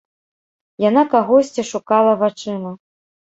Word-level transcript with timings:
Яна 0.83 1.03
кагосьці 1.11 1.67
шукала 1.73 2.17
вачыма. 2.21 2.71